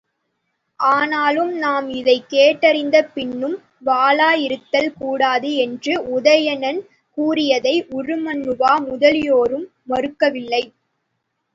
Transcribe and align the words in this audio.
ஆனாலும் 0.79 1.51
நாம் 1.57 1.89
இதனைக் 1.89 2.29
கேட்டறிந்த 2.29 3.01
பின்னும் 3.13 3.53
வாளா 3.85 4.31
இருத்தல் 4.37 4.93
கூடாது 4.93 5.55
என்று 5.57 5.93
உதயணன் 6.17 6.81
கூறியதை 7.17 7.75
உருமண்ணுவா 7.91 8.73
முதலியோரும் 8.87 9.67
மறுக்கவில்லை. 9.89 10.63